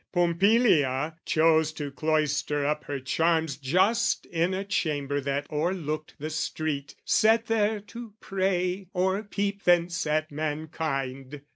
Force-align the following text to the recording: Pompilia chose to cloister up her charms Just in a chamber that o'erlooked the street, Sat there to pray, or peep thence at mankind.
Pompilia 0.11 1.15
chose 1.25 1.71
to 1.73 1.91
cloister 1.91 2.65
up 2.65 2.85
her 2.85 2.99
charms 2.99 3.55
Just 3.55 4.25
in 4.25 4.51
a 4.51 4.63
chamber 4.65 5.21
that 5.21 5.45
o'erlooked 5.51 6.15
the 6.17 6.31
street, 6.31 6.95
Sat 7.05 7.45
there 7.45 7.79
to 7.81 8.13
pray, 8.19 8.87
or 8.95 9.21
peep 9.21 9.61
thence 9.63 10.07
at 10.07 10.31
mankind. 10.31 11.41